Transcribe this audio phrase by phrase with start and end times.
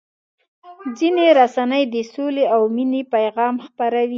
[0.97, 4.09] ځینې رسنۍ د سولې او مینې پیغام خپروي.